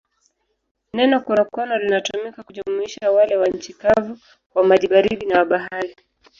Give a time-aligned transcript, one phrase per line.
[0.95, 4.17] Neno konokono linatumika kujumuisha wale wa nchi kavu,
[4.55, 5.95] wa maji baridi na wa bahari.